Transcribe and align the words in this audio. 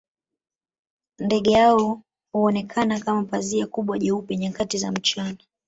Ndege 1.19 1.55
hao 1.55 2.01
huonekana 2.31 2.99
kama 2.99 3.23
pazia 3.23 3.67
kubwa 3.67 3.99
jeupe 3.99 4.37
nyakati 4.37 4.77
za 4.77 4.91
mchana 4.91 5.37